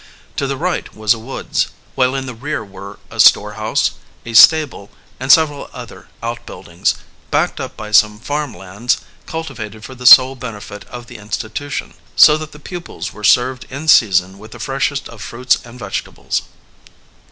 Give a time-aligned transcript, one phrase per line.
[0.37, 3.91] To the right was a woods, while in the rear were a storehouse,
[4.25, 4.89] a stable,
[5.19, 6.95] and several other outbuildings,
[7.29, 12.35] backed up by some farm lands, cultivated for the sole benefit of the institution, so
[12.39, 16.41] that the pupils were served in season with the freshest of fruits and vegetables.